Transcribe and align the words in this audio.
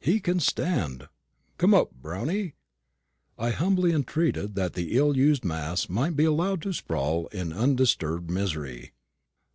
"He 0.00 0.18
can 0.18 0.40
stand. 0.40 1.08
Coom 1.58 1.74
up, 1.74 1.92
Brownie!" 1.92 2.54
I 3.36 3.50
humbly 3.50 3.92
entreated 3.92 4.54
that 4.54 4.72
the 4.72 4.96
ill 4.96 5.14
used 5.14 5.44
mass 5.44 5.90
might 5.90 6.16
be 6.16 6.24
allowed 6.24 6.62
to 6.62 6.72
sprawl 6.72 7.26
in 7.32 7.52
undisturbed 7.52 8.30
misery. 8.30 8.92